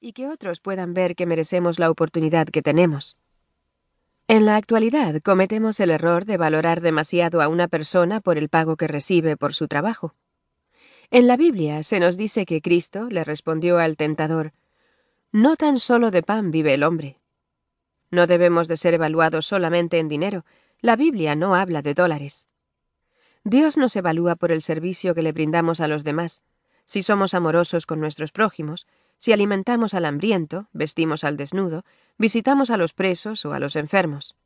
y 0.00 0.12
que 0.12 0.28
otros 0.28 0.60
puedan 0.60 0.94
ver 0.94 1.16
que 1.16 1.26
merecemos 1.26 1.78
la 1.78 1.90
oportunidad 1.90 2.48
que 2.48 2.62
tenemos. 2.62 3.16
En 4.28 4.44
la 4.44 4.56
actualidad 4.56 5.20
cometemos 5.22 5.80
el 5.80 5.90
error 5.90 6.24
de 6.24 6.36
valorar 6.36 6.80
demasiado 6.80 7.40
a 7.40 7.48
una 7.48 7.66
persona 7.66 8.20
por 8.20 8.36
el 8.36 8.48
pago 8.48 8.76
que 8.76 8.86
recibe 8.86 9.36
por 9.36 9.54
su 9.54 9.68
trabajo. 9.68 10.14
En 11.10 11.26
la 11.26 11.36
Biblia 11.36 11.82
se 11.82 12.00
nos 12.00 12.16
dice 12.18 12.44
que 12.44 12.60
Cristo 12.60 13.08
le 13.10 13.24
respondió 13.24 13.78
al 13.78 13.96
tentador, 13.96 14.52
No 15.32 15.56
tan 15.56 15.80
solo 15.80 16.10
de 16.10 16.22
pan 16.22 16.50
vive 16.50 16.74
el 16.74 16.82
hombre. 16.82 17.16
No 18.10 18.26
debemos 18.26 18.68
de 18.68 18.76
ser 18.76 18.94
evaluados 18.94 19.46
solamente 19.46 19.98
en 19.98 20.08
dinero, 20.08 20.44
la 20.80 20.96
Biblia 20.96 21.34
no 21.34 21.54
habla 21.54 21.82
de 21.82 21.94
dólares. 21.94 22.48
Dios 23.44 23.78
nos 23.78 23.96
evalúa 23.96 24.36
por 24.36 24.52
el 24.52 24.60
servicio 24.60 25.14
que 25.14 25.22
le 25.22 25.32
brindamos 25.32 25.80
a 25.80 25.88
los 25.88 26.04
demás, 26.04 26.42
si 26.88 27.02
somos 27.02 27.34
amorosos 27.34 27.84
con 27.84 28.00
nuestros 28.00 28.32
prójimos, 28.32 28.86
si 29.18 29.32
alimentamos 29.32 29.92
al 29.92 30.06
hambriento, 30.06 30.68
vestimos 30.72 31.22
al 31.22 31.36
desnudo, 31.36 31.84
visitamos 32.16 32.70
a 32.70 32.78
los 32.78 32.94
presos 32.94 33.44
o 33.44 33.52
a 33.52 33.58
los 33.58 33.76
enfermos. 33.76 34.36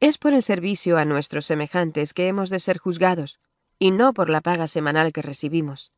Es 0.00 0.16
por 0.16 0.32
el 0.32 0.42
servicio 0.42 0.96
a 0.96 1.04
nuestros 1.04 1.44
semejantes 1.44 2.14
que 2.14 2.26
hemos 2.26 2.48
de 2.48 2.58
ser 2.58 2.78
juzgados, 2.78 3.38
y 3.78 3.90
no 3.90 4.14
por 4.14 4.30
la 4.30 4.40
paga 4.40 4.66
semanal 4.66 5.12
que 5.12 5.20
recibimos. 5.20 5.92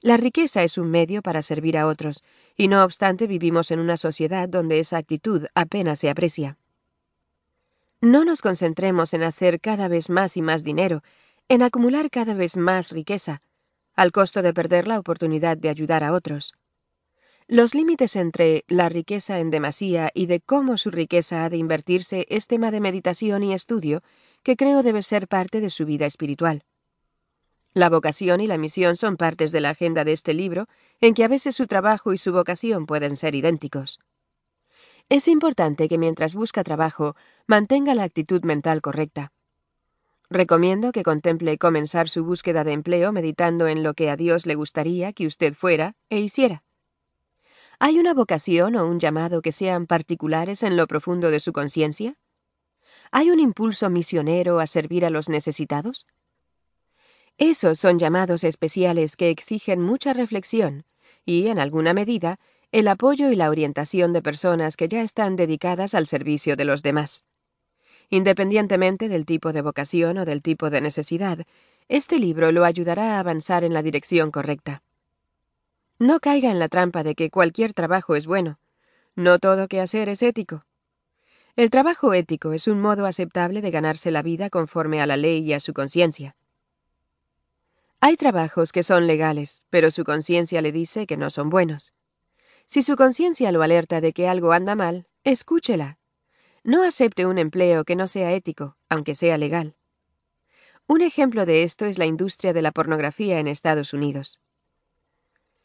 La 0.00 0.16
riqueza 0.16 0.64
es 0.64 0.76
un 0.76 0.90
medio 0.90 1.22
para 1.22 1.42
servir 1.42 1.78
a 1.78 1.86
otros, 1.86 2.24
y 2.56 2.66
no 2.66 2.82
obstante 2.82 3.28
vivimos 3.28 3.70
en 3.70 3.78
una 3.78 3.96
sociedad 3.96 4.48
donde 4.48 4.80
esa 4.80 4.96
actitud 4.96 5.46
apenas 5.54 6.00
se 6.00 6.10
aprecia. 6.10 6.58
No 8.00 8.24
nos 8.24 8.42
concentremos 8.42 9.14
en 9.14 9.22
hacer 9.22 9.60
cada 9.60 9.86
vez 9.86 10.10
más 10.10 10.36
y 10.36 10.42
más 10.42 10.64
dinero, 10.64 11.04
en 11.48 11.62
acumular 11.62 12.10
cada 12.10 12.34
vez 12.34 12.56
más 12.56 12.90
riqueza, 12.90 13.40
al 13.98 14.12
costo 14.12 14.42
de 14.42 14.54
perder 14.54 14.86
la 14.86 15.00
oportunidad 15.00 15.56
de 15.56 15.68
ayudar 15.68 16.04
a 16.04 16.12
otros. 16.12 16.54
Los 17.48 17.74
límites 17.74 18.14
entre 18.14 18.64
la 18.68 18.88
riqueza 18.88 19.40
en 19.40 19.50
demasía 19.50 20.12
y 20.14 20.26
de 20.26 20.38
cómo 20.38 20.78
su 20.78 20.92
riqueza 20.92 21.44
ha 21.44 21.50
de 21.50 21.56
invertirse 21.56 22.24
es 22.28 22.46
tema 22.46 22.70
de 22.70 22.78
meditación 22.78 23.42
y 23.42 23.54
estudio 23.54 24.04
que 24.44 24.56
creo 24.56 24.84
debe 24.84 25.02
ser 25.02 25.26
parte 25.26 25.60
de 25.60 25.68
su 25.68 25.84
vida 25.84 26.06
espiritual. 26.06 26.62
La 27.74 27.88
vocación 27.88 28.40
y 28.40 28.46
la 28.46 28.56
misión 28.56 28.96
son 28.96 29.16
partes 29.16 29.50
de 29.50 29.60
la 29.60 29.70
agenda 29.70 30.04
de 30.04 30.12
este 30.12 30.32
libro, 30.32 30.68
en 31.00 31.14
que 31.14 31.24
a 31.24 31.28
veces 31.28 31.56
su 31.56 31.66
trabajo 31.66 32.12
y 32.12 32.18
su 32.18 32.32
vocación 32.32 32.86
pueden 32.86 33.16
ser 33.16 33.34
idénticos. 33.34 33.98
Es 35.08 35.26
importante 35.26 35.88
que 35.88 35.98
mientras 35.98 36.34
busca 36.34 36.62
trabajo 36.62 37.16
mantenga 37.48 37.96
la 37.96 38.04
actitud 38.04 38.44
mental 38.44 38.80
correcta. 38.80 39.32
Recomiendo 40.30 40.92
que 40.92 41.02
contemple 41.02 41.56
comenzar 41.56 42.10
su 42.10 42.22
búsqueda 42.22 42.62
de 42.62 42.72
empleo 42.72 43.12
meditando 43.12 43.66
en 43.66 43.82
lo 43.82 43.94
que 43.94 44.10
a 44.10 44.16
Dios 44.16 44.44
le 44.44 44.56
gustaría 44.56 45.14
que 45.14 45.26
usted 45.26 45.54
fuera 45.54 45.94
e 46.10 46.20
hiciera. 46.20 46.64
¿Hay 47.78 47.98
una 47.98 48.12
vocación 48.12 48.76
o 48.76 48.86
un 48.86 49.00
llamado 49.00 49.40
que 49.40 49.52
sean 49.52 49.86
particulares 49.86 50.62
en 50.62 50.76
lo 50.76 50.86
profundo 50.86 51.30
de 51.30 51.40
su 51.40 51.52
conciencia? 51.52 52.16
¿Hay 53.10 53.30
un 53.30 53.40
impulso 53.40 53.88
misionero 53.88 54.60
a 54.60 54.66
servir 54.66 55.06
a 55.06 55.10
los 55.10 55.30
necesitados? 55.30 56.06
Esos 57.38 57.78
son 57.78 57.98
llamados 57.98 58.44
especiales 58.44 59.16
que 59.16 59.30
exigen 59.30 59.80
mucha 59.80 60.12
reflexión 60.12 60.84
y, 61.24 61.46
en 61.46 61.58
alguna 61.58 61.94
medida, 61.94 62.38
el 62.70 62.88
apoyo 62.88 63.30
y 63.30 63.36
la 63.36 63.48
orientación 63.48 64.12
de 64.12 64.20
personas 64.20 64.76
que 64.76 64.88
ya 64.88 65.02
están 65.02 65.36
dedicadas 65.36 65.94
al 65.94 66.06
servicio 66.06 66.56
de 66.56 66.66
los 66.66 66.82
demás. 66.82 67.24
Independientemente 68.10 69.08
del 69.08 69.26
tipo 69.26 69.52
de 69.52 69.62
vocación 69.62 70.18
o 70.18 70.24
del 70.24 70.42
tipo 70.42 70.70
de 70.70 70.80
necesidad, 70.80 71.44
este 71.88 72.18
libro 72.18 72.52
lo 72.52 72.64
ayudará 72.64 73.16
a 73.16 73.18
avanzar 73.20 73.64
en 73.64 73.74
la 73.74 73.82
dirección 73.82 74.30
correcta. 74.30 74.82
No 75.98 76.20
caiga 76.20 76.50
en 76.50 76.58
la 76.58 76.68
trampa 76.68 77.02
de 77.02 77.14
que 77.14 77.30
cualquier 77.30 77.74
trabajo 77.74 78.14
es 78.14 78.26
bueno. 78.26 78.58
No 79.16 79.38
todo 79.38 79.68
que 79.68 79.80
hacer 79.80 80.08
es 80.08 80.22
ético. 80.22 80.64
El 81.56 81.70
trabajo 81.70 82.14
ético 82.14 82.52
es 82.52 82.68
un 82.68 82.80
modo 82.80 83.04
aceptable 83.04 83.60
de 83.60 83.72
ganarse 83.72 84.12
la 84.12 84.22
vida 84.22 84.48
conforme 84.48 85.02
a 85.02 85.06
la 85.06 85.16
ley 85.16 85.40
y 85.40 85.54
a 85.54 85.60
su 85.60 85.74
conciencia. 85.74 86.36
Hay 88.00 88.16
trabajos 88.16 88.70
que 88.70 88.84
son 88.84 89.08
legales, 89.08 89.66
pero 89.70 89.90
su 89.90 90.04
conciencia 90.04 90.62
le 90.62 90.70
dice 90.70 91.04
que 91.06 91.16
no 91.16 91.30
son 91.30 91.50
buenos. 91.50 91.94
Si 92.64 92.84
su 92.84 92.96
conciencia 92.96 93.50
lo 93.50 93.62
alerta 93.62 94.00
de 94.00 94.12
que 94.12 94.28
algo 94.28 94.52
anda 94.52 94.76
mal, 94.76 95.08
escúchela. 95.24 95.98
No 96.64 96.82
acepte 96.82 97.26
un 97.26 97.38
empleo 97.38 97.84
que 97.84 97.96
no 97.96 98.08
sea 98.08 98.32
ético, 98.32 98.76
aunque 98.88 99.14
sea 99.14 99.38
legal. 99.38 99.76
Un 100.86 101.02
ejemplo 101.02 101.46
de 101.46 101.62
esto 101.62 101.84
es 101.84 101.98
la 101.98 102.06
industria 102.06 102.52
de 102.52 102.62
la 102.62 102.72
pornografía 102.72 103.38
en 103.38 103.46
Estados 103.46 103.92
Unidos. 103.92 104.40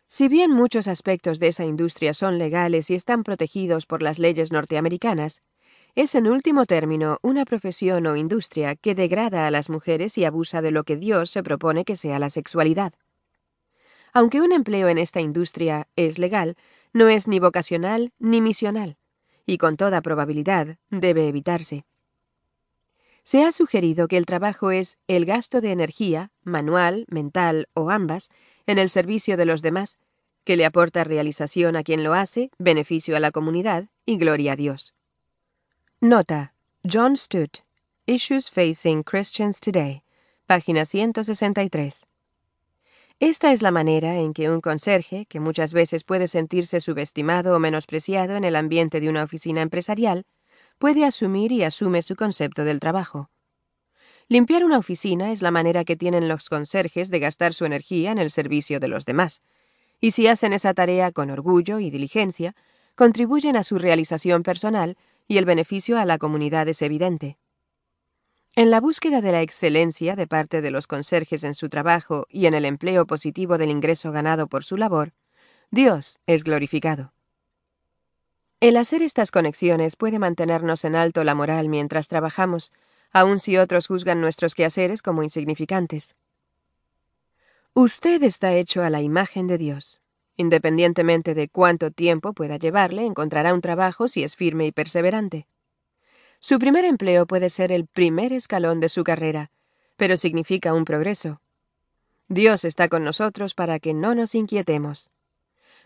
Si 0.07 0.27
bien 0.27 0.51
muchos 0.51 0.87
aspectos 0.87 1.39
de 1.39 1.47
esa 1.47 1.65
industria 1.65 2.13
son 2.13 2.37
legales 2.37 2.89
y 2.89 2.95
están 2.95 3.23
protegidos 3.23 3.85
por 3.85 4.03
las 4.03 4.19
leyes 4.19 4.51
norteamericanas, 4.51 5.41
es 5.95 6.13
en 6.15 6.27
último 6.27 6.65
término 6.65 7.19
una 7.21 7.45
profesión 7.45 8.05
o 8.05 8.15
industria 8.15 8.75
que 8.75 8.95
degrada 8.95 9.47
a 9.47 9.51
las 9.51 9.69
mujeres 9.69 10.17
y 10.17 10.25
abusa 10.25 10.61
de 10.61 10.71
lo 10.71 10.83
que 10.83 10.97
Dios 10.97 11.31
se 11.31 11.41
propone 11.41 11.85
que 11.85 11.95
sea 11.95 12.19
la 12.19 12.29
sexualidad. 12.29 12.93
Aunque 14.11 14.41
un 14.41 14.51
empleo 14.51 14.89
en 14.89 14.97
esta 14.97 15.21
industria 15.21 15.87
es 15.95 16.19
legal, 16.19 16.57
no 16.93 17.09
es 17.09 17.27
ni 17.27 17.39
vocacional 17.39 18.11
ni 18.19 18.41
misional, 18.41 18.97
y 19.45 19.57
con 19.57 19.77
toda 19.77 20.01
probabilidad 20.01 20.77
debe 20.89 21.27
evitarse. 21.27 21.85
Se 23.23 23.43
ha 23.43 23.51
sugerido 23.51 24.07
que 24.07 24.17
el 24.17 24.25
trabajo 24.25 24.71
es 24.71 24.97
el 25.07 25.25
gasto 25.25 25.61
de 25.61 25.71
energía, 25.71 26.31
manual, 26.43 27.05
mental 27.07 27.69
o 27.73 27.89
ambas, 27.89 28.29
en 28.67 28.79
el 28.79 28.89
servicio 28.89 29.37
de 29.37 29.45
los 29.45 29.61
demás, 29.61 29.97
que 30.43 30.57
le 30.57 30.65
aporta 30.65 31.03
realización 31.03 31.75
a 31.75 31.83
quien 31.83 32.03
lo 32.03 32.13
hace, 32.13 32.51
beneficio 32.57 33.15
a 33.15 33.19
la 33.19 33.31
comunidad 33.31 33.87
y 34.05 34.17
gloria 34.17 34.53
a 34.53 34.55
Dios. 34.55 34.93
Nota. 36.01 36.53
John 36.83 37.15
Stutt. 37.15 37.59
Issues 38.05 38.51
Facing 38.51 39.03
Christians 39.03 39.61
Today. 39.61 40.03
Página 40.45 40.85
163. 40.85 42.05
Esta 43.25 43.53
es 43.53 43.61
la 43.61 43.71
manera 43.71 44.17
en 44.17 44.33
que 44.33 44.49
un 44.49 44.59
conserje, 44.59 45.25
que 45.27 45.39
muchas 45.39 45.71
veces 45.71 46.03
puede 46.03 46.27
sentirse 46.27 46.81
subestimado 46.81 47.55
o 47.55 47.59
menospreciado 47.59 48.35
en 48.35 48.43
el 48.43 48.53
ambiente 48.53 48.99
de 48.99 49.07
una 49.07 49.23
oficina 49.23 49.61
empresarial, 49.61 50.25
puede 50.77 51.05
asumir 51.05 51.53
y 51.53 51.63
asume 51.63 52.01
su 52.01 52.17
concepto 52.17 52.65
del 52.65 52.81
trabajo. 52.81 53.29
Limpiar 54.27 54.65
una 54.65 54.77
oficina 54.77 55.31
es 55.31 55.41
la 55.41 55.51
manera 55.51 55.85
que 55.85 55.95
tienen 55.95 56.27
los 56.27 56.49
conserjes 56.49 57.09
de 57.09 57.19
gastar 57.19 57.53
su 57.53 57.63
energía 57.63 58.11
en 58.11 58.17
el 58.17 58.29
servicio 58.29 58.81
de 58.81 58.89
los 58.89 59.05
demás, 59.05 59.41
y 60.01 60.11
si 60.11 60.27
hacen 60.27 60.51
esa 60.51 60.73
tarea 60.73 61.13
con 61.13 61.29
orgullo 61.29 61.79
y 61.79 61.91
diligencia, 61.91 62.57
contribuyen 62.93 63.55
a 63.55 63.63
su 63.63 63.77
realización 63.79 64.43
personal 64.43 64.97
y 65.29 65.37
el 65.37 65.45
beneficio 65.45 65.97
a 65.97 66.03
la 66.03 66.17
comunidad 66.17 66.67
es 66.67 66.81
evidente. 66.81 67.37
En 68.55 68.69
la 68.69 68.79
búsqueda 68.79 69.21
de 69.21 69.31
la 69.31 69.41
excelencia 69.41 70.15
de 70.15 70.27
parte 70.27 70.61
de 70.61 70.69
los 70.69 70.85
conserjes 70.85 71.43
en 71.43 71.55
su 71.55 71.69
trabajo 71.69 72.27
y 72.29 72.45
en 72.45 72.53
el 72.53 72.65
empleo 72.65 73.07
positivo 73.07 73.57
del 73.57 73.71
ingreso 73.71 74.11
ganado 74.11 74.45
por 74.45 74.63
su 74.63 74.77
labor, 74.77 75.11
Dios 75.71 76.19
es 76.27 76.43
glorificado. 76.43 77.13
El 78.59 78.77
hacer 78.77 79.01
estas 79.01 79.31
conexiones 79.31 79.95
puede 79.95 80.19
mantenernos 80.19 80.85
en 80.85 80.95
alto 80.95 81.23
la 81.23 81.33
moral 81.33 81.67
mientras 81.67 82.07
trabajamos, 82.07 82.71
aun 83.11 83.39
si 83.39 83.57
otros 83.57 83.87
juzgan 83.87 84.21
nuestros 84.21 84.53
quehaceres 84.53 85.01
como 85.01 85.23
insignificantes. 85.23 86.15
Usted 87.73 88.21
está 88.21 88.53
hecho 88.53 88.83
a 88.83 88.91
la 88.91 89.01
imagen 89.01 89.47
de 89.47 89.57
Dios. 89.57 89.99
Independientemente 90.37 91.33
de 91.33 91.49
cuánto 91.49 91.89
tiempo 91.89 92.33
pueda 92.33 92.57
llevarle, 92.57 93.03
encontrará 93.03 93.51
un 93.51 93.61
trabajo 93.61 94.07
si 94.07 94.23
es 94.23 94.35
firme 94.35 94.67
y 94.67 94.71
perseverante. 94.71 95.47
Su 96.45 96.59
primer 96.59 96.83
empleo 96.83 97.25
puede 97.25 97.49
ser 97.49 97.71
el 97.71 97.87
primer 97.87 98.33
escalón 98.33 98.81
de 98.81 98.89
su 98.89 99.05
carrera, 99.05 99.49
pero 99.95 100.17
significa 100.17 100.73
un 100.73 100.83
progreso. 100.83 101.39
Dios 102.27 102.65
está 102.65 102.89
con 102.89 103.05
nosotros 103.05 103.53
para 103.53 103.79
que 103.79 103.93
no 103.93 104.13
nos 104.13 104.35
inquietemos. 104.35 105.09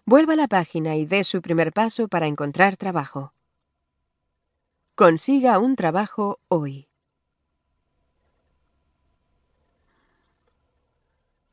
Vuelva 0.04 0.34
a 0.34 0.36
la 0.36 0.48
página 0.48 0.96
y 0.96 1.06
dé 1.06 1.24
su 1.24 1.44
primer 1.44 1.74
paso 1.74 2.08
para 2.08 2.26
encontrar 2.26 2.76
trabajo. 2.76 3.34
Consiga 4.96 5.60
un 5.60 5.76
trabajo 5.76 6.40
hoy. 6.48 6.88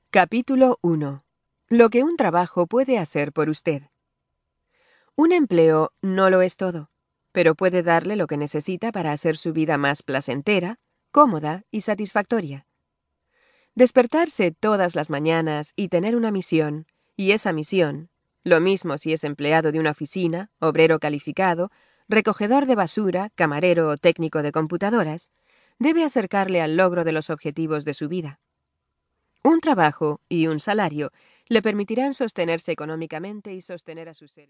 Capítulo 0.09 0.79
1. 0.81 1.23
Lo 1.69 1.91
que 1.91 2.05
un 2.05 2.17
trabajo 2.17 2.67
puede 2.67 2.97
hacer 2.99 3.35
por 3.35 3.51
usted. 3.51 3.83
Un 5.15 5.33
empleo 5.33 5.93
no 6.01 6.31
lo 6.31 6.41
es 6.41 6.56
todo 6.56 6.89
pero 7.35 7.57
puede 7.57 7.83
darle 7.83 8.15
lo 8.15 8.29
que 8.29 8.37
necesita 8.37 8.93
para 8.93 9.11
hacer 9.11 9.37
su 9.37 9.53
vida 9.53 9.77
más 9.77 10.05
placentera, 10.05 10.79
cómoda 11.11 11.65
y 11.73 11.81
satisfactoria. 11.81 12.65
Despertarse 13.75 14.53
todas 14.53 14.95
las 14.95 15.11
mañanas 15.11 15.73
y 15.75 15.89
tener 15.89 16.15
una 16.15 16.31
misión, 16.31 16.87
y 17.17 17.33
esa 17.33 17.53
misión, 17.53 18.09
lo 18.45 18.61
mismo 18.61 18.99
si 18.99 19.13
es 19.13 19.25
empleado 19.25 19.73
de 19.73 19.81
una 19.81 19.91
oficina, 19.91 20.53
obrero 20.61 21.01
calificado, 21.01 21.73
recogedor 22.09 22.67
de 22.67 22.77
basura, 22.77 23.31
camarero 23.35 23.89
o 23.89 23.97
técnico 23.97 24.41
de 24.45 24.53
computadoras, 24.53 25.33
debe 25.81 26.05
acercarle 26.05 26.63
al 26.63 26.77
logro 26.77 27.03
de 27.03 27.11
los 27.11 27.31
objetivos 27.31 27.85
de 27.85 27.95
su 27.95 28.09
vida. 28.09 28.39
Un 29.43 29.59
trabajo 29.59 30.21
y 30.29 30.47
un 30.47 30.61
salario 30.61 31.11
le 31.49 31.63
permitirán 31.63 32.15
sostenerse 32.15 32.71
económicamente 32.71 33.53
y 33.55 33.61
sostener 33.61 34.09
a 34.09 34.15
sus 34.15 34.31
seres. 34.31 34.43